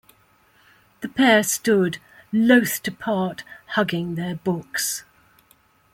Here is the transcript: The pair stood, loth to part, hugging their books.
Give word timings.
The 1.01 1.07
pair 1.09 1.43
stood, 1.43 1.99
loth 2.33 2.81
to 2.81 2.91
part, 2.91 3.43
hugging 3.67 4.15
their 4.15 4.33
books. 4.33 5.05